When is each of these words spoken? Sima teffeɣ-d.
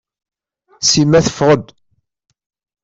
Sima 0.89 1.19
teffeɣ-d. 1.25 1.67